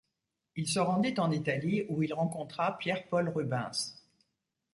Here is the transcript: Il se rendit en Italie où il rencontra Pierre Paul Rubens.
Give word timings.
Il 0.55 0.67
se 0.67 0.79
rendit 0.79 1.13
en 1.19 1.29
Italie 1.29 1.85
où 1.87 2.01
il 2.01 2.11
rencontra 2.11 2.75
Pierre 2.79 3.05
Paul 3.07 3.29
Rubens. 3.29 4.01